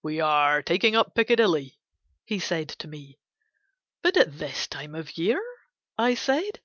[0.00, 1.76] "We are taking up Picadilly,"
[2.24, 3.18] he said to me.
[4.00, 5.42] "But at this time of year?"
[5.98, 6.60] I said.